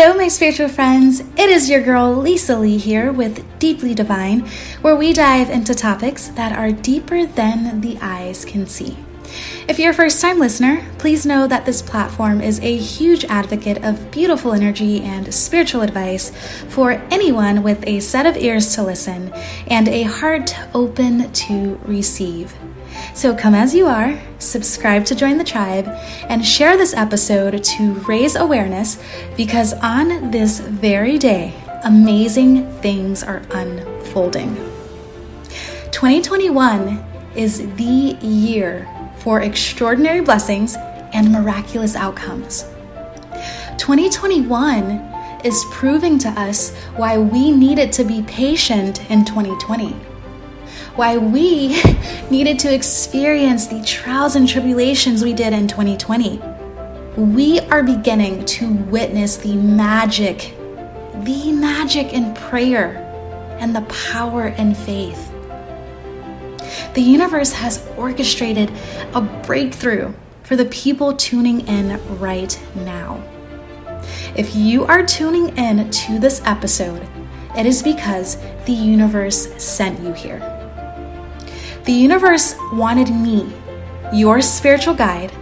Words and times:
Hello, 0.00 0.16
my 0.16 0.28
spiritual 0.28 0.68
friends. 0.68 1.24
It 1.36 1.50
is 1.50 1.68
your 1.68 1.82
girl 1.82 2.14
Lisa 2.14 2.56
Lee 2.56 2.78
here 2.78 3.10
with 3.10 3.44
Deeply 3.58 3.94
Divine, 3.94 4.46
where 4.80 4.94
we 4.94 5.12
dive 5.12 5.50
into 5.50 5.74
topics 5.74 6.28
that 6.28 6.56
are 6.56 6.70
deeper 6.70 7.26
than 7.26 7.80
the 7.80 7.98
eyes 8.00 8.44
can 8.44 8.68
see. 8.68 8.96
If 9.66 9.80
you're 9.80 9.90
a 9.90 9.94
first 9.94 10.22
time 10.22 10.38
listener, 10.38 10.86
please 10.98 11.26
know 11.26 11.48
that 11.48 11.66
this 11.66 11.82
platform 11.82 12.40
is 12.40 12.60
a 12.60 12.76
huge 12.76 13.24
advocate 13.24 13.84
of 13.84 14.12
beautiful 14.12 14.52
energy 14.52 15.00
and 15.00 15.34
spiritual 15.34 15.82
advice 15.82 16.30
for 16.68 16.92
anyone 17.10 17.64
with 17.64 17.84
a 17.84 17.98
set 17.98 18.24
of 18.24 18.36
ears 18.36 18.76
to 18.76 18.84
listen 18.84 19.32
and 19.66 19.88
a 19.88 20.04
heart 20.04 20.54
open 20.76 21.32
to 21.32 21.74
receive. 21.82 22.54
So 23.14 23.34
come 23.34 23.54
as 23.54 23.74
you 23.74 23.86
are, 23.86 24.18
subscribe 24.38 25.04
to 25.06 25.14
join 25.14 25.38
the 25.38 25.44
tribe, 25.44 25.86
and 26.28 26.44
share 26.44 26.76
this 26.76 26.94
episode 26.94 27.62
to 27.64 27.92
raise 28.08 28.36
awareness 28.36 29.02
because 29.36 29.72
on 29.74 30.30
this 30.30 30.60
very 30.60 31.18
day, 31.18 31.54
amazing 31.84 32.70
things 32.80 33.22
are 33.22 33.42
unfolding. 33.50 34.54
2021 35.90 37.04
is 37.34 37.58
the 37.76 38.16
year 38.20 38.88
for 39.18 39.40
extraordinary 39.42 40.20
blessings 40.20 40.76
and 41.12 41.32
miraculous 41.32 41.96
outcomes. 41.96 42.64
2021 43.78 44.90
is 45.44 45.64
proving 45.70 46.18
to 46.18 46.28
us 46.30 46.74
why 46.96 47.18
we 47.18 47.50
needed 47.50 47.92
to 47.92 48.04
be 48.04 48.22
patient 48.22 49.08
in 49.10 49.24
2020 49.24 49.94
why 50.98 51.16
we 51.16 51.80
needed 52.30 52.58
to 52.58 52.74
experience 52.74 53.68
the 53.68 53.80
trials 53.84 54.34
and 54.34 54.48
tribulations 54.48 55.22
we 55.22 55.32
did 55.32 55.52
in 55.52 55.68
2020. 55.68 56.42
We 57.16 57.60
are 57.60 57.84
beginning 57.84 58.44
to 58.46 58.72
witness 58.72 59.36
the 59.36 59.54
magic, 59.54 60.56
the 61.22 61.52
magic 61.52 62.12
in 62.12 62.34
prayer 62.34 62.96
and 63.60 63.76
the 63.76 63.82
power 64.10 64.48
in 64.48 64.74
faith. 64.74 65.30
The 66.94 67.02
universe 67.02 67.52
has 67.52 67.86
orchestrated 67.96 68.72
a 69.14 69.20
breakthrough 69.20 70.12
for 70.42 70.56
the 70.56 70.64
people 70.64 71.14
tuning 71.14 71.60
in 71.68 72.04
right 72.18 72.60
now. 72.74 73.22
If 74.36 74.56
you 74.56 74.84
are 74.86 75.06
tuning 75.06 75.56
in 75.56 75.90
to 75.90 76.18
this 76.18 76.42
episode, 76.44 77.06
it 77.56 77.66
is 77.66 77.84
because 77.84 78.36
the 78.66 78.72
universe 78.72 79.46
sent 79.62 80.00
you 80.00 80.12
here. 80.12 80.57
The 81.88 81.94
universe 81.94 82.54
wanted 82.70 83.08
me, 83.08 83.50
your 84.12 84.42
spiritual 84.42 84.92
guide, 84.92 85.32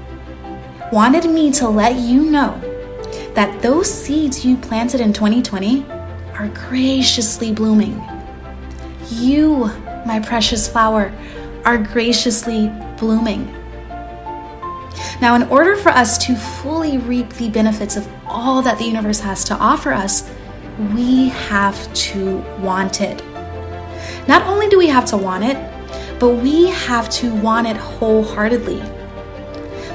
wanted 0.92 1.28
me 1.28 1.50
to 1.54 1.68
let 1.68 1.96
you 1.96 2.30
know 2.30 2.56
that 3.34 3.60
those 3.62 3.92
seeds 3.92 4.44
you 4.44 4.56
planted 4.56 5.00
in 5.00 5.12
2020 5.12 5.84
are 6.34 6.46
graciously 6.68 7.50
blooming. 7.50 8.00
You, 9.08 9.72
my 10.06 10.20
precious 10.20 10.68
flower, 10.68 11.12
are 11.64 11.78
graciously 11.78 12.68
blooming. 12.96 13.46
Now, 15.20 15.34
in 15.34 15.42
order 15.48 15.74
for 15.74 15.88
us 15.88 16.16
to 16.26 16.36
fully 16.36 16.98
reap 16.98 17.28
the 17.30 17.50
benefits 17.50 17.96
of 17.96 18.08
all 18.24 18.62
that 18.62 18.78
the 18.78 18.84
universe 18.84 19.18
has 19.18 19.42
to 19.46 19.54
offer 19.54 19.92
us, 19.92 20.30
we 20.94 21.30
have 21.30 21.92
to 21.94 22.36
want 22.60 23.00
it. 23.00 23.20
Not 24.28 24.46
only 24.46 24.68
do 24.68 24.78
we 24.78 24.86
have 24.86 25.06
to 25.06 25.16
want 25.16 25.42
it, 25.42 25.75
but 26.18 26.30
we 26.30 26.68
have 26.68 27.08
to 27.10 27.34
want 27.34 27.66
it 27.66 27.76
wholeheartedly. 27.76 28.82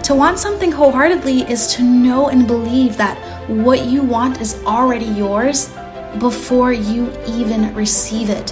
To 0.03 0.15
want 0.15 0.39
something 0.39 0.71
wholeheartedly 0.71 1.41
is 1.41 1.67
to 1.75 1.83
know 1.83 2.29
and 2.29 2.47
believe 2.47 2.97
that 2.97 3.17
what 3.49 3.85
you 3.85 4.03
want 4.03 4.41
is 4.41 4.61
already 4.65 5.05
yours 5.05 5.69
before 6.19 6.73
you 6.73 7.11
even 7.27 7.73
receive 7.73 8.29
it. 8.29 8.51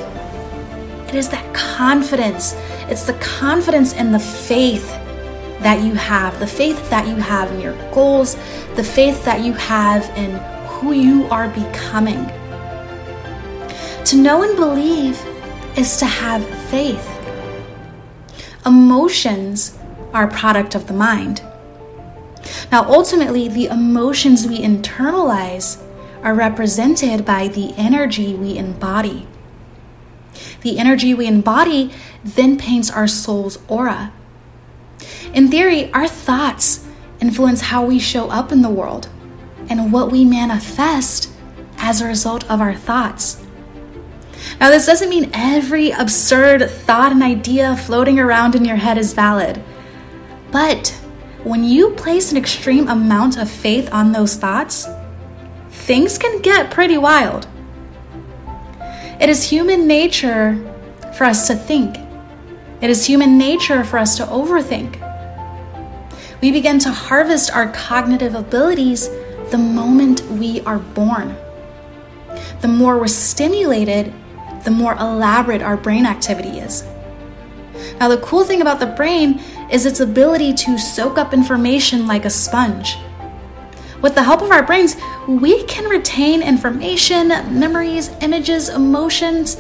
It 1.10 1.16
is 1.16 1.30
that 1.30 1.54
confidence. 1.54 2.54
It's 2.88 3.04
the 3.04 3.14
confidence 3.14 3.94
and 3.94 4.14
the 4.14 4.20
faith 4.20 4.88
that 5.62 5.84
you 5.84 5.94
have, 5.96 6.40
the 6.40 6.48
faith 6.48 6.90
that 6.90 7.08
you 7.08 7.16
have 7.16 7.52
in 7.52 7.60
your 7.60 7.74
goals, 7.92 8.36
the 8.76 8.84
faith 8.84 9.26
that 9.26 9.44
you 9.44 9.54
have 9.54 10.06
in 10.18 10.32
who 10.68 10.94
you 10.94 11.26
are 11.26 11.50
becoming. 11.50 12.26
To 14.06 14.16
know 14.16 14.44
and 14.44 14.56
believe 14.56 15.20
is 15.78 15.98
to 15.98 16.06
have 16.06 16.48
faith. 16.70 17.19
Emotions 18.66 19.78
are 20.14 20.26
a 20.26 20.32
product 20.32 20.76
of 20.76 20.88
the 20.88 20.94
mind. 20.94 21.42
Now, 22.72 22.84
ultimately, 22.90 23.48
the 23.48 23.68
emotions 23.68 24.48
we 24.48 24.60
internalize 24.60 25.82
are 26.24 26.34
represented 26.34 27.26
by 27.26 27.48
the 27.48 27.74
energy 27.78 28.34
we 28.36 28.58
embody. 28.58 29.28
The 30.62 30.78
energy 30.78 31.14
we 31.14 31.28
embody 31.28 31.94
then 32.24 32.58
paints 32.58 32.92
our 32.92 33.08
soul's 33.08 33.60
aura. 33.68 34.12
In 35.34 35.50
theory, 35.50 35.92
our 35.94 36.08
thoughts 36.08 36.86
influence 37.22 37.62
how 37.62 37.86
we 37.86 38.00
show 38.00 38.30
up 38.30 38.52
in 38.52 38.62
the 38.62 38.70
world 38.70 39.10
and 39.70 39.94
what 39.94 40.12
we 40.12 40.26
manifest 40.26 41.32
as 41.78 42.02
a 42.02 42.08
result 42.08 42.50
of 42.50 42.60
our 42.62 42.76
thoughts. 42.76 43.42
Now, 44.60 44.70
this 44.70 44.86
doesn't 44.86 45.10
mean 45.10 45.32
every 45.34 45.92
absurd 45.92 46.70
thought 46.70 47.14
and 47.14 47.24
idea 47.24 47.78
floating 47.78 48.20
around 48.20 48.56
in 48.56 48.66
your 48.66 48.76
head 48.76 48.98
is 48.98 49.14
valid. 49.14 49.64
But 50.52 50.90
when 51.44 51.64
you 51.64 51.92
place 51.92 52.32
an 52.32 52.38
extreme 52.38 52.90
amount 52.90 53.38
of 53.38 53.50
faith 53.50 53.90
on 53.94 54.12
those 54.12 54.36
thoughts, 54.36 54.86
things 55.70 56.18
can 56.18 56.42
get 56.42 56.72
pretty 56.72 56.98
wild. 56.98 57.48
It 59.22 59.30
is 59.30 59.50
human 59.50 59.88
nature 59.88 60.58
for 61.18 61.24
us 61.24 61.48
to 61.48 61.56
think, 61.56 61.98
it 62.82 62.90
is 62.90 63.06
human 63.06 63.38
nature 63.38 63.84
for 63.84 63.98
us 63.98 64.16
to 64.18 64.24
overthink. 64.24 64.96
We 66.42 66.52
begin 66.52 66.80
to 66.80 66.92
harvest 66.92 67.52
our 67.52 67.70
cognitive 67.74 68.36
abilities 68.36 69.10
the 69.52 69.58
moment 69.58 70.22
we 70.32 70.62
are 70.62 70.80
born. 70.80 71.36
The 72.62 72.70
more 72.70 72.98
we're 72.98 73.08
stimulated 73.08 74.14
the 74.64 74.72
more 74.72 74.94
elaborate 74.94 75.62
our 75.62 75.78
brain 75.78 76.06
activity 76.06 76.60
is. 76.60 76.84
Now, 78.00 78.08
the 78.08 78.18
cool 78.18 78.44
thing 78.44 78.62
about 78.62 78.80
the 78.80 78.88
brain 78.88 79.42
is 79.72 79.86
its 79.86 80.00
ability 80.00 80.54
to 80.54 80.78
soak 80.78 81.18
up 81.18 81.34
information 81.34 82.08
like 82.08 82.26
a 82.26 82.30
sponge. 82.30 82.98
With 84.02 84.16
the 84.16 84.24
help 84.24 84.42
of 84.42 84.52
our 84.52 84.64
brains, 84.64 84.96
we 85.28 85.64
can 85.64 85.86
retain 85.90 86.42
information, 86.42 87.28
memories, 87.60 88.10
images, 88.22 88.70
emotions. 88.70 89.60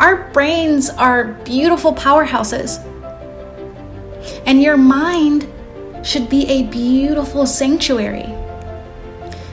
Our 0.00 0.30
brains 0.32 0.90
are 0.90 1.32
beautiful 1.44 1.94
powerhouses. 1.94 2.84
And 4.46 4.62
your 4.62 4.76
mind 4.76 5.48
should 6.02 6.28
be 6.28 6.46
a 6.46 6.64
beautiful 6.64 7.46
sanctuary. 7.46 8.26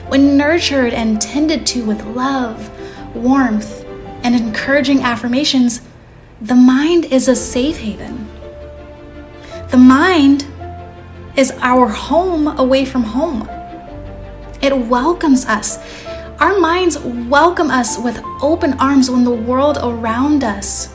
When 0.08 0.36
nurtured 0.36 0.92
and 0.92 1.20
tended 1.20 1.66
to 1.68 1.86
with 1.86 2.04
love, 2.04 2.70
warmth, 3.14 3.81
and 4.22 4.34
encouraging 4.34 5.00
affirmations, 5.00 5.80
the 6.40 6.54
mind 6.54 7.06
is 7.06 7.28
a 7.28 7.36
safe 7.36 7.78
haven. 7.78 8.28
The 9.70 9.78
mind 9.78 10.46
is 11.36 11.52
our 11.60 11.88
home 11.88 12.48
away 12.58 12.84
from 12.84 13.02
home. 13.04 13.48
It 14.60 14.76
welcomes 14.76 15.46
us. 15.46 15.78
Our 16.38 16.58
minds 16.58 16.98
welcome 16.98 17.70
us 17.70 17.98
with 17.98 18.20
open 18.42 18.74
arms 18.74 19.10
when 19.10 19.24
the 19.24 19.30
world 19.30 19.78
around 19.82 20.44
us 20.44 20.94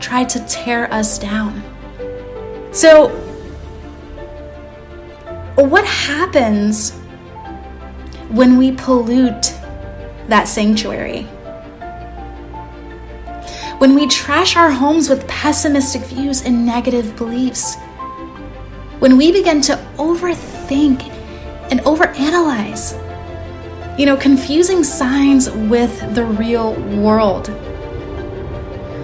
tried 0.00 0.28
to 0.30 0.40
tear 0.46 0.92
us 0.92 1.18
down. 1.18 1.62
So, 2.72 3.08
what 5.56 5.84
happens 5.84 6.92
when 8.30 8.56
we 8.56 8.72
pollute 8.72 9.54
that 10.28 10.48
sanctuary? 10.48 11.28
When 13.82 13.96
we 13.96 14.06
trash 14.06 14.54
our 14.54 14.70
homes 14.70 15.08
with 15.08 15.26
pessimistic 15.26 16.02
views 16.02 16.42
and 16.42 16.64
negative 16.64 17.16
beliefs, 17.16 17.74
when 19.00 19.16
we 19.16 19.32
begin 19.32 19.60
to 19.60 19.72
overthink 19.96 21.02
and 21.72 21.80
overanalyze, 21.80 22.92
you 23.98 24.06
know, 24.06 24.16
confusing 24.16 24.84
signs 24.84 25.50
with 25.50 26.14
the 26.14 26.24
real 26.24 26.74
world, 27.02 27.48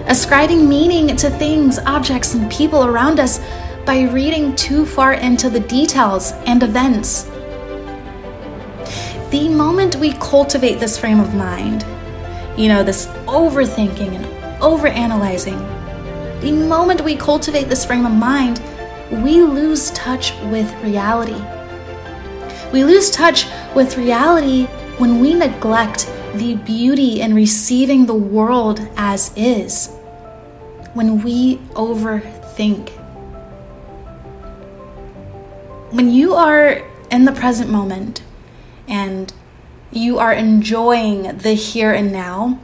ascribing 0.07 0.69
meaning 0.69 1.13
to 1.13 1.29
things, 1.29 1.77
objects, 1.79 2.33
and 2.33 2.49
people 2.49 2.85
around 2.85 3.19
us 3.19 3.41
by 3.85 4.03
reading 4.03 4.55
too 4.55 4.85
far 4.85 5.11
into 5.11 5.49
the 5.49 5.59
details 5.59 6.31
and 6.45 6.63
events. 6.63 7.23
The 9.29 9.49
moment 9.49 9.97
we 9.97 10.13
cultivate 10.13 10.79
this 10.79 10.97
frame 10.97 11.19
of 11.19 11.35
mind, 11.35 11.85
you 12.57 12.69
know, 12.69 12.81
this 12.81 13.07
overthinking 13.27 14.15
and 14.15 14.38
overanalyzing. 14.59 15.59
The 16.41 16.51
moment 16.51 17.01
we 17.01 17.15
cultivate 17.15 17.69
this 17.69 17.85
frame 17.85 18.05
of 18.05 18.13
mind, 18.13 18.61
we 19.23 19.41
lose 19.41 19.91
touch 19.91 20.33
with 20.43 20.71
reality. 20.83 21.41
We 22.71 22.83
lose 22.83 23.09
touch 23.09 23.47
with 23.75 23.97
reality 23.97 24.65
when 24.97 25.19
we 25.19 25.33
neglect 25.33 26.11
the 26.35 26.55
beauty 26.55 27.21
in 27.21 27.33
receiving 27.33 28.05
the 28.05 28.13
world 28.13 28.87
as 28.95 29.31
is, 29.35 29.89
when 30.93 31.23
we 31.23 31.57
overthink. 31.73 32.89
When 35.91 36.11
you 36.11 36.35
are 36.35 36.81
in 37.09 37.25
the 37.25 37.31
present 37.31 37.71
moment 37.71 38.21
and 38.87 39.33
you 39.91 40.19
are 40.19 40.33
enjoying 40.33 41.37
the 41.37 41.53
here 41.53 41.91
and 41.91 42.11
now, 42.11 42.59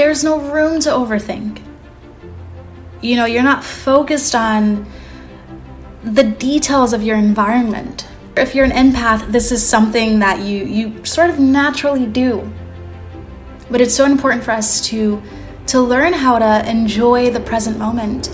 there's 0.00 0.24
no 0.24 0.40
room 0.40 0.80
to 0.80 0.88
overthink. 0.88 1.62
You 3.02 3.16
know, 3.16 3.26
you're 3.26 3.42
not 3.42 3.62
focused 3.62 4.34
on 4.34 4.86
the 6.02 6.22
details 6.22 6.94
of 6.94 7.02
your 7.02 7.18
environment. 7.18 8.08
If 8.34 8.54
you're 8.54 8.64
an 8.64 8.70
empath, 8.70 9.30
this 9.30 9.52
is 9.52 9.62
something 9.62 10.20
that 10.20 10.40
you 10.40 10.64
you 10.64 11.04
sort 11.04 11.28
of 11.28 11.38
naturally 11.38 12.06
do. 12.06 12.50
But 13.70 13.82
it's 13.82 13.94
so 13.94 14.06
important 14.06 14.42
for 14.42 14.52
us 14.52 14.80
to 14.88 15.22
to 15.66 15.82
learn 15.82 16.14
how 16.14 16.38
to 16.38 16.66
enjoy 16.66 17.28
the 17.28 17.40
present 17.40 17.78
moment 17.78 18.28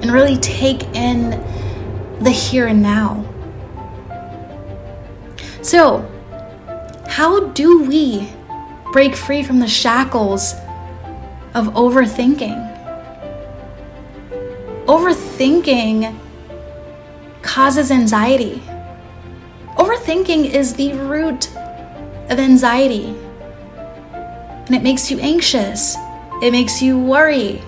and 0.00 0.10
really 0.10 0.38
take 0.38 0.82
in 0.94 1.30
the 2.20 2.30
here 2.30 2.68
and 2.68 2.80
now. 2.80 3.22
So, 5.60 6.10
how 7.06 7.48
do 7.48 7.82
we 7.82 8.30
break 8.92 9.14
free 9.14 9.42
from 9.42 9.58
the 9.60 9.68
shackles 9.68 10.54
of 11.54 11.66
overthinking? 11.74 12.66
Overthinking 14.86 16.18
causes 17.42 17.90
anxiety. 17.90 18.62
Overthinking 19.76 20.50
is 20.50 20.74
the 20.74 20.92
root 20.94 21.54
of 22.30 22.38
anxiety. 22.38 23.14
And 24.66 24.74
it 24.74 24.82
makes 24.82 25.10
you 25.10 25.18
anxious, 25.18 25.96
it 26.42 26.52
makes 26.52 26.82
you 26.82 26.98
worry. 26.98 27.62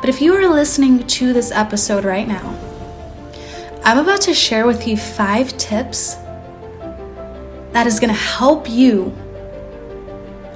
But 0.00 0.10
if 0.10 0.20
you 0.20 0.34
are 0.34 0.48
listening 0.48 1.06
to 1.06 1.32
this 1.32 1.50
episode 1.50 2.04
right 2.04 2.28
now, 2.28 2.56
I'm 3.84 3.98
about 3.98 4.20
to 4.22 4.34
share 4.34 4.66
with 4.66 4.86
you 4.86 4.96
five 4.96 5.56
tips 5.58 6.16
that 7.76 7.86
is 7.86 8.00
going 8.00 8.08
to 8.08 8.18
help 8.18 8.70
you 8.70 9.14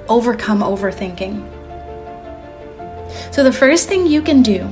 overcome 0.09 0.61
overthinking. 0.61 1.37
So, 3.31 3.45
the 3.45 3.53
first 3.53 3.91
thing 3.91 4.07
you 4.07 4.23
can 4.23 4.41
do 4.41 4.67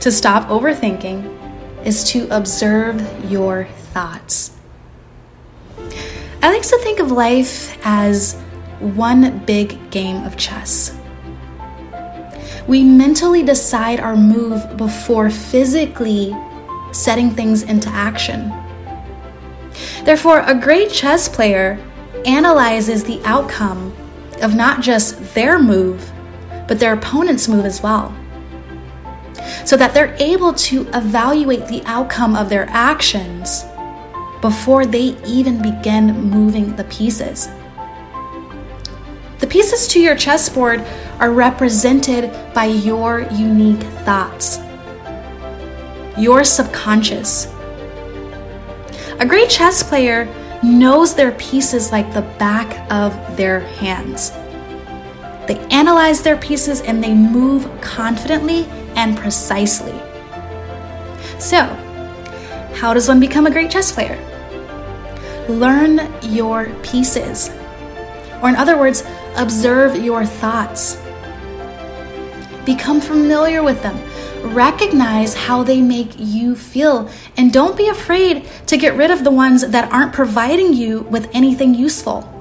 to 0.00 0.10
stop 0.10 0.48
overthinking 0.48 1.86
is 1.86 2.02
to 2.10 2.26
observe 2.36 3.00
your 3.30 3.66
thoughts. 3.94 4.56
I 6.42 6.50
like 6.50 6.62
to 6.62 6.78
think 6.82 6.98
of 6.98 7.12
life 7.12 7.78
as 7.84 8.34
one 8.80 9.38
big 9.46 9.92
game 9.92 10.24
of 10.24 10.36
chess. 10.36 10.98
We 12.66 12.82
mentally 12.82 13.44
decide 13.44 14.00
our 14.00 14.16
move 14.16 14.76
before 14.76 15.30
physically 15.30 16.34
setting 16.90 17.30
things 17.30 17.62
into 17.62 17.88
action. 17.90 18.65
Therefore, 20.06 20.40
a 20.46 20.54
great 20.54 20.90
chess 20.90 21.28
player 21.28 21.78
analyzes 22.24 23.04
the 23.04 23.20
outcome 23.24 23.94
of 24.40 24.54
not 24.54 24.80
just 24.80 25.34
their 25.34 25.58
move, 25.58 26.10
but 26.66 26.80
their 26.80 26.94
opponent's 26.94 27.46
move 27.46 27.66
as 27.66 27.82
well 27.82 28.14
so 29.66 29.76
that 29.76 29.92
they're 29.92 30.16
able 30.20 30.52
to 30.52 30.82
evaluate 30.94 31.66
the 31.66 31.82
outcome 31.86 32.36
of 32.36 32.48
their 32.48 32.66
actions 32.70 33.64
before 34.40 34.86
they 34.86 35.16
even 35.26 35.60
begin 35.60 36.14
moving 36.22 36.74
the 36.76 36.84
pieces. 36.84 37.48
The 39.40 39.46
pieces 39.46 39.88
to 39.88 40.00
your 40.00 40.16
chessboard 40.16 40.80
are 41.18 41.32
represented 41.32 42.30
by 42.54 42.66
your 42.66 43.20
unique 43.32 43.82
thoughts, 44.04 44.60
your 46.16 46.44
subconscious. 46.44 47.52
A 49.18 49.24
great 49.24 49.48
chess 49.48 49.82
player 49.82 50.26
knows 50.62 51.14
their 51.14 51.32
pieces 51.32 51.90
like 51.90 52.12
the 52.12 52.20
back 52.38 52.90
of 52.92 53.14
their 53.34 53.60
hands. 53.60 54.30
They 55.48 55.58
analyze 55.70 56.20
their 56.20 56.36
pieces 56.36 56.82
and 56.82 57.02
they 57.02 57.14
move 57.14 57.80
confidently 57.80 58.66
and 58.94 59.16
precisely. 59.16 59.98
So, 61.38 61.62
how 62.74 62.92
does 62.92 63.08
one 63.08 63.18
become 63.18 63.46
a 63.46 63.50
great 63.50 63.70
chess 63.70 63.90
player? 63.90 64.18
Learn 65.48 66.12
your 66.22 66.68
pieces. 66.82 67.48
Or, 68.42 68.50
in 68.50 68.56
other 68.56 68.76
words, 68.76 69.02
observe 69.36 69.96
your 69.96 70.26
thoughts. 70.26 70.96
Become 72.66 73.00
familiar 73.00 73.62
with 73.62 73.82
them. 73.82 73.96
Recognize 74.46 75.34
how 75.34 75.62
they 75.62 75.80
make 75.80 76.14
you 76.16 76.54
feel. 76.56 77.10
And 77.36 77.52
don't 77.52 77.76
be 77.76 77.88
afraid 77.88 78.48
to 78.66 78.76
get 78.76 78.96
rid 78.96 79.10
of 79.10 79.24
the 79.24 79.30
ones 79.30 79.66
that 79.66 79.92
aren't 79.92 80.12
providing 80.12 80.72
you 80.72 81.00
with 81.02 81.28
anything 81.34 81.74
useful. 81.74 82.32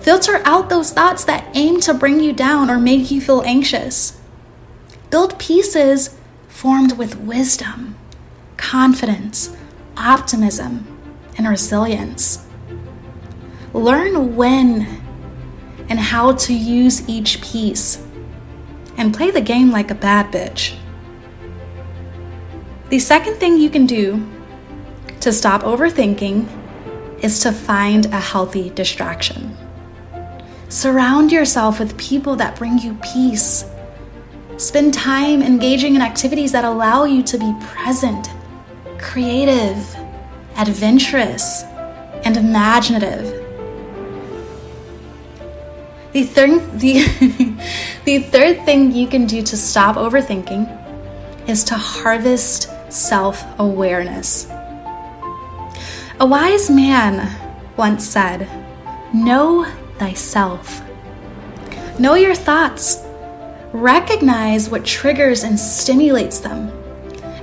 Filter 0.00 0.40
out 0.44 0.68
those 0.68 0.92
thoughts 0.92 1.24
that 1.24 1.48
aim 1.54 1.80
to 1.80 1.92
bring 1.92 2.20
you 2.20 2.32
down 2.32 2.70
or 2.70 2.78
make 2.78 3.10
you 3.10 3.20
feel 3.20 3.42
anxious. 3.42 4.20
Build 5.10 5.38
pieces 5.38 6.16
formed 6.48 6.96
with 6.96 7.20
wisdom, 7.20 7.96
confidence, 8.56 9.56
optimism, 9.96 10.86
and 11.36 11.48
resilience. 11.48 12.46
Learn 13.72 14.36
when 14.36 15.02
and 15.88 15.98
how 15.98 16.32
to 16.32 16.54
use 16.54 17.08
each 17.08 17.40
piece, 17.42 18.04
and 18.98 19.14
play 19.14 19.30
the 19.30 19.40
game 19.40 19.70
like 19.70 19.90
a 19.90 19.94
bad 19.94 20.30
bitch. 20.30 20.76
The 22.90 22.98
second 22.98 23.36
thing 23.36 23.56
you 23.56 23.70
can 23.70 23.86
do 23.86 24.28
to 25.20 25.32
stop 25.32 25.62
overthinking 25.62 26.46
is 27.22 27.40
to 27.40 27.52
find 27.52 28.04
a 28.06 28.20
healthy 28.20 28.68
distraction. 28.70 29.56
Surround 30.68 31.32
yourself 31.32 31.78
with 31.78 31.96
people 31.96 32.36
that 32.36 32.56
bring 32.56 32.78
you 32.78 32.94
peace 33.02 33.64
Spend 34.58 34.92
time 34.92 35.40
engaging 35.40 35.94
in 35.94 36.02
activities 36.02 36.50
that 36.50 36.64
allow 36.64 37.04
you 37.04 37.22
to 37.22 37.38
be 37.38 37.54
present, 37.60 38.28
creative, 38.98 39.96
adventurous, 40.56 41.62
and 42.24 42.36
imaginative. 42.36 43.47
The 46.12 46.24
third, 46.24 46.80
the, 46.80 47.04
the 48.04 48.18
third 48.20 48.64
thing 48.64 48.92
you 48.92 49.06
can 49.06 49.26
do 49.26 49.42
to 49.42 49.56
stop 49.56 49.96
overthinking 49.96 51.48
is 51.48 51.64
to 51.64 51.74
harvest 51.74 52.70
self 52.92 53.44
awareness. 53.58 54.48
A 56.20 56.26
wise 56.26 56.70
man 56.70 57.36
once 57.76 58.04
said, 58.06 58.48
Know 59.14 59.64
thyself. 59.98 60.82
Know 61.98 62.14
your 62.14 62.34
thoughts 62.34 63.04
Recognize 63.72 64.70
what 64.70 64.82
triggers 64.82 65.42
and 65.42 65.60
stimulates 65.60 66.38
them, 66.38 66.72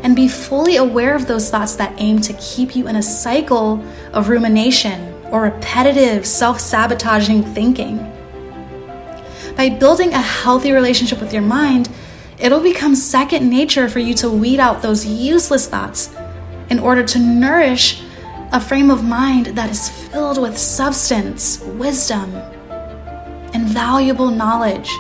and 0.02 0.16
be 0.16 0.28
fully 0.28 0.78
aware 0.78 1.16
of 1.16 1.28
those 1.28 1.52
thoughts 1.52 1.76
that 1.76 1.94
aim 1.98 2.20
to 2.22 2.34
keep 2.34 2.76
you 2.76 2.88
in 2.88 2.96
a 2.96 3.04
cycle 3.04 3.84
of 4.12 4.30
rumination 4.30 5.14
or 5.26 5.44
repetitive, 5.44 6.26
self 6.26 6.60
sabotaging 6.60 7.44
thinking. 7.44 8.12
By 9.56 9.70
building 9.70 10.14
a 10.14 10.22
healthy 10.22 10.72
relationship 10.74 11.22
with 11.22 11.32
your 11.32 11.42
mind, 11.42 11.90
it'll 12.38 12.60
become 12.60 12.94
second 12.94 13.50
nature 13.50 13.88
for 13.88 14.00
you 14.00 14.14
to 14.16 14.30
weed 14.30 14.60
out 14.60 14.82
those 14.82 15.06
useless 15.06 15.68
thoughts 15.68 16.14
in 16.70 16.80
order 16.80 17.04
to 17.04 17.20
nourish 17.20 18.02
a 18.52 18.60
frame 18.60 18.92
of 18.92 19.04
mind 19.04 19.48
that 19.48 19.70
is 19.70 19.90
filled 19.90 20.42
with 20.42 20.58
substance, 20.58 21.60
wisdom, 21.62 22.36
and 23.54 23.66
valuable 23.68 24.30
knowledge. 24.30 24.92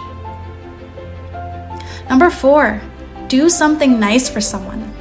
Number 2.09 2.29
four, 2.29 2.81
do 3.27 3.49
something 3.49 3.99
nice 3.99 4.29
for 4.29 4.39
someone. 4.39 4.93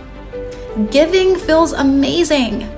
Giving 0.90 1.36
feels 1.36 1.72
amazing. 1.72 2.68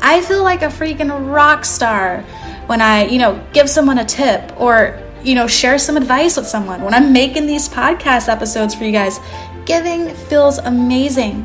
I 0.00 0.20
feel 0.22 0.42
like 0.42 0.62
a 0.62 0.66
freaking 0.66 1.32
rock 1.32 1.64
star 1.64 2.22
when 2.66 2.80
I, 2.82 3.06
you 3.06 3.18
know, 3.18 3.40
give 3.52 3.70
someone 3.70 3.98
a 3.98 4.04
tip 4.04 4.52
or, 4.60 5.00
you 5.22 5.34
know, 5.34 5.46
share 5.46 5.78
some 5.78 5.96
advice 5.96 6.36
with 6.36 6.46
someone. 6.46 6.82
When 6.82 6.94
I'm 6.94 7.12
making 7.12 7.46
these 7.46 7.68
podcast 7.68 8.28
episodes 8.28 8.74
for 8.74 8.84
you 8.84 8.92
guys, 8.92 9.20
giving 9.66 10.14
feels 10.14 10.58
amazing. 10.58 11.42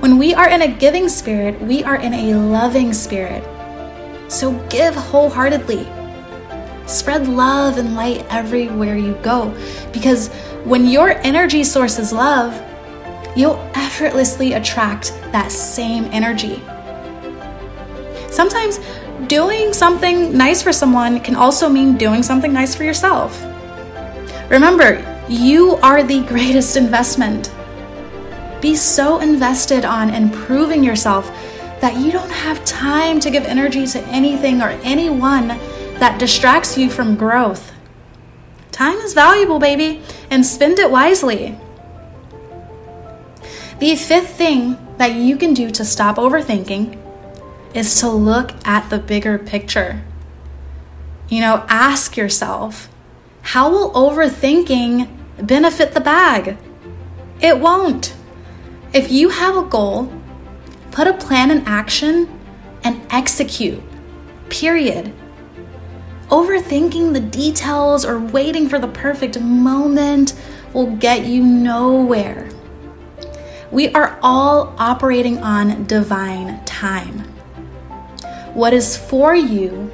When 0.00 0.16
we 0.16 0.32
are 0.34 0.48
in 0.48 0.62
a 0.62 0.68
giving 0.68 1.08
spirit, 1.08 1.60
we 1.60 1.84
are 1.84 1.96
in 1.96 2.14
a 2.14 2.34
loving 2.34 2.92
spirit. 2.92 3.44
So 4.30 4.52
give 4.68 4.94
wholeheartedly. 4.94 5.86
Spread 6.86 7.28
love 7.28 7.78
and 7.78 7.94
light 7.94 8.24
everywhere 8.30 8.96
you 8.96 9.14
go 9.22 9.54
because 9.92 10.28
when 10.64 10.86
your 10.86 11.10
energy 11.24 11.64
source 11.64 11.98
is 11.98 12.12
love, 12.12 12.54
you'll 13.36 13.60
effortlessly 13.74 14.54
attract 14.54 15.12
that 15.32 15.52
same 15.52 16.04
energy. 16.06 16.62
Sometimes 18.30 18.78
doing 19.28 19.72
something 19.72 20.36
nice 20.36 20.62
for 20.62 20.72
someone 20.72 21.20
can 21.20 21.36
also 21.36 21.68
mean 21.68 21.96
doing 21.96 22.22
something 22.22 22.52
nice 22.52 22.74
for 22.74 22.84
yourself. 22.84 23.40
Remember, 24.50 25.04
you 25.28 25.76
are 25.76 26.02
the 26.02 26.22
greatest 26.24 26.76
investment. 26.76 27.52
Be 28.60 28.74
so 28.74 29.20
invested 29.20 29.84
on 29.84 30.10
improving 30.10 30.84
yourself 30.84 31.30
that 31.80 31.96
you 31.96 32.12
don't 32.12 32.30
have 32.30 32.64
time 32.64 33.20
to 33.20 33.30
give 33.30 33.44
energy 33.44 33.86
to 33.86 34.00
anything 34.08 34.60
or 34.60 34.68
anyone 34.82 35.48
that 35.98 36.18
distracts 36.18 36.76
you 36.76 36.90
from 36.90 37.16
growth. 37.16 37.72
Time 38.70 38.98
is 38.98 39.14
valuable, 39.14 39.58
baby, 39.58 40.02
and 40.30 40.44
spend 40.44 40.78
it 40.78 40.90
wisely. 40.90 41.58
The 43.78 43.96
fifth 43.96 44.36
thing 44.36 44.76
that 44.98 45.14
you 45.14 45.36
can 45.36 45.54
do 45.54 45.70
to 45.70 45.84
stop 45.84 46.16
overthinking 46.16 46.99
is 47.74 48.00
to 48.00 48.08
look 48.08 48.52
at 48.66 48.90
the 48.90 48.98
bigger 48.98 49.38
picture. 49.38 50.02
You 51.28 51.40
know, 51.40 51.64
ask 51.68 52.16
yourself, 52.16 52.88
how 53.42 53.70
will 53.70 53.92
overthinking 53.92 55.08
benefit 55.46 55.92
the 55.92 56.00
bag? 56.00 56.56
It 57.40 57.60
won't. 57.60 58.14
If 58.92 59.10
you 59.10 59.30
have 59.30 59.56
a 59.56 59.62
goal, 59.62 60.12
put 60.90 61.06
a 61.06 61.14
plan 61.14 61.50
in 61.50 61.66
action 61.66 62.28
and 62.82 63.00
execute. 63.10 63.80
Period. 64.48 65.12
Overthinking 66.28 67.12
the 67.12 67.20
details 67.20 68.04
or 68.04 68.18
waiting 68.18 68.68
for 68.68 68.78
the 68.78 68.88
perfect 68.88 69.40
moment 69.40 70.34
will 70.72 70.96
get 70.96 71.26
you 71.26 71.44
nowhere. 71.44 72.48
We 73.70 73.92
are 73.92 74.18
all 74.22 74.74
operating 74.78 75.38
on 75.38 75.84
divine 75.86 76.64
time. 76.64 77.29
What 78.54 78.72
is 78.72 78.96
for 78.96 79.34
you 79.34 79.90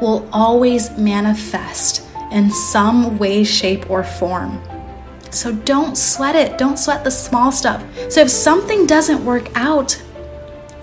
will 0.00 0.28
always 0.32 0.96
manifest 0.98 2.06
in 2.32 2.50
some 2.50 3.18
way, 3.18 3.44
shape, 3.44 3.88
or 3.90 4.02
form. 4.02 4.60
So 5.30 5.52
don't 5.52 5.96
sweat 5.96 6.36
it. 6.36 6.58
Don't 6.58 6.78
sweat 6.78 7.04
the 7.04 7.10
small 7.10 7.52
stuff. 7.52 7.82
So 8.10 8.20
if 8.20 8.30
something 8.30 8.86
doesn't 8.86 9.24
work 9.24 9.48
out, 9.54 10.02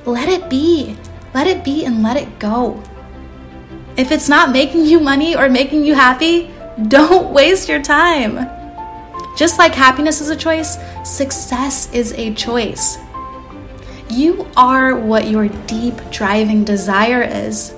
let 0.06 0.30
it 0.30 0.50
be. 0.50 0.98
Let 1.34 1.46
it 1.46 1.64
be 1.64 1.86
and 1.86 2.02
let 2.02 2.18
it 2.18 2.40
go. 2.40 2.82
If 3.98 4.12
it's 4.12 4.30
not 4.30 4.52
making 4.52 4.86
you 4.86 5.00
money 5.00 5.36
or 5.36 5.50
making 5.50 5.84
you 5.84 5.94
happy, 5.94 6.50
don't 6.88 7.34
waste 7.34 7.70
your 7.70 7.82
time. 7.82 8.50
Just 9.38 9.60
like 9.60 9.74
happiness 9.74 10.22
is 10.22 10.30
a 10.30 10.36
choice, 10.36 10.78
success 11.04 11.94
is 11.94 12.14
a 12.14 12.34
choice. 12.34 12.98
You 14.10 14.48
are 14.58 14.96
what 14.96 15.30
your 15.30 15.48
deep 15.48 15.94
driving 16.10 16.63
desire 16.63 17.22
is. 17.22 17.75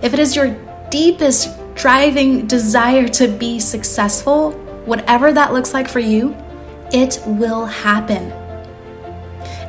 If 0.00 0.14
it 0.14 0.18
is 0.18 0.34
your 0.34 0.56
deepest 0.90 1.50
driving 1.74 2.46
desire 2.46 3.06
to 3.08 3.28
be 3.28 3.60
successful, 3.60 4.52
whatever 4.86 5.34
that 5.34 5.52
looks 5.52 5.74
like 5.74 5.86
for 5.86 6.00
you, 6.00 6.34
it 6.92 7.20
will 7.26 7.66
happen. 7.66 8.32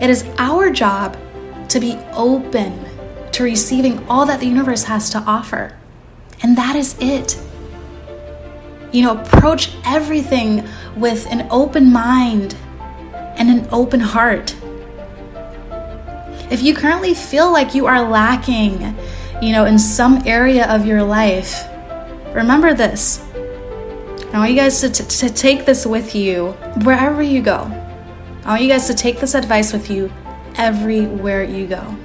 It 0.01 0.09
is 0.09 0.23
our 0.37 0.69
job 0.69 1.17
to 1.67 1.79
be 1.81 1.97
open 2.13 2.85
to 3.33 3.43
receiving 3.43 4.07
all 4.07 4.25
that 4.27 4.39
the 4.39 4.45
universe 4.45 4.83
has 4.83 5.09
to 5.09 5.19
offer. 5.19 5.77
And 6.41 6.57
that 6.57 6.77
is 6.77 6.95
it. 7.01 7.37
You 8.93 9.03
know, 9.03 9.17
approach 9.19 9.75
everything 9.85 10.65
with 10.95 11.27
an 11.27 11.47
open 11.51 11.91
mind 11.91 12.55
and 13.35 13.49
an 13.49 13.67
open 13.71 13.99
heart. 13.99 14.55
If 16.51 16.61
you 16.61 16.75
currently 16.75 17.13
feel 17.13 17.51
like 17.51 17.73
you 17.73 17.87
are 17.87 18.07
lacking, 18.07 18.95
you 19.41 19.51
know, 19.51 19.65
in 19.65 19.79
some 19.79 20.21
area 20.25 20.67
of 20.67 20.85
your 20.85 21.03
life, 21.03 21.67
remember 22.33 22.73
this. 22.73 23.19
I 24.33 24.37
want 24.37 24.51
you 24.51 24.57
guys 24.57 24.81
to, 24.81 24.89
t- 24.89 25.03
to 25.03 25.29
take 25.33 25.65
this 25.65 25.85
with 25.85 26.13
you 26.13 26.51
wherever 26.83 27.21
you 27.21 27.41
go. 27.41 27.71
I 28.43 28.49
want 28.49 28.61
you 28.61 28.67
guys 28.67 28.85
to 28.87 28.93
take 28.93 29.19
this 29.19 29.33
advice 29.33 29.73
with 29.73 29.89
you 29.89 30.11
everywhere 30.55 31.43
you 31.43 31.67
go. 31.67 31.95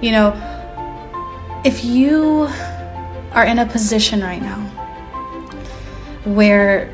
You 0.00 0.12
know, 0.12 1.60
if 1.64 1.84
you 1.84 2.48
are 3.32 3.44
in 3.44 3.58
a 3.58 3.66
position 3.66 4.20
right 4.20 4.40
now 4.40 4.60
where 6.24 6.90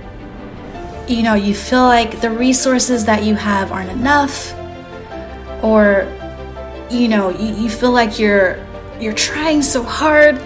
you 1.06 1.22
know 1.22 1.34
you 1.34 1.54
feel 1.54 1.82
like 1.82 2.20
the 2.20 2.30
resources 2.30 3.04
that 3.04 3.22
you 3.22 3.34
have 3.34 3.70
aren't 3.70 3.90
enough 3.90 4.54
or 5.62 6.06
you 6.90 7.08
know 7.08 7.30
you, 7.30 7.54
you 7.54 7.70
feel 7.70 7.92
like 7.92 8.18
you're 8.18 8.64
you're 9.00 9.12
trying 9.14 9.62
so 9.62 9.82
hard 9.82 10.36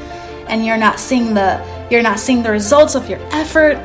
and 0.48 0.64
you're 0.64 0.76
not 0.76 0.98
seeing 0.98 1.34
the 1.34 1.62
you're 1.90 2.02
not 2.02 2.18
seeing 2.18 2.42
the 2.42 2.50
results 2.50 2.94
of 2.94 3.08
your 3.08 3.20
effort 3.32 3.76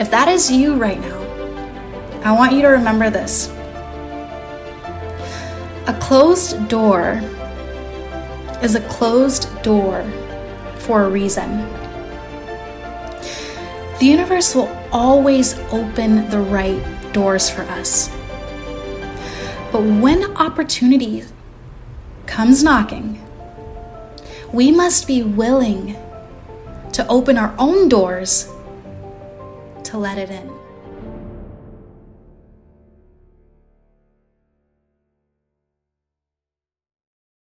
if 0.00 0.10
that 0.10 0.28
is 0.28 0.50
you 0.50 0.74
right 0.74 1.00
now 1.00 1.20
i 2.24 2.32
want 2.32 2.52
you 2.52 2.62
to 2.62 2.68
remember 2.68 3.10
this 3.10 3.48
a 5.86 5.96
closed 6.00 6.68
door 6.68 7.20
is 8.62 8.74
a 8.74 8.80
closed 8.88 9.46
door 9.62 10.02
for 10.78 11.04
a 11.04 11.08
reason. 11.08 11.58
The 13.98 14.06
universe 14.06 14.54
will 14.54 14.68
always 14.92 15.58
open 15.70 16.28
the 16.30 16.40
right 16.40 16.82
doors 17.12 17.48
for 17.48 17.62
us. 17.62 18.10
But 19.72 19.82
when 19.82 20.36
opportunity 20.36 21.24
comes 22.26 22.62
knocking, 22.62 23.20
we 24.52 24.70
must 24.70 25.06
be 25.06 25.22
willing 25.22 25.96
to 26.92 27.06
open 27.08 27.36
our 27.36 27.54
own 27.58 27.88
doors 27.88 28.48
to 29.84 29.98
let 29.98 30.18
it 30.18 30.30
in. 30.30 30.55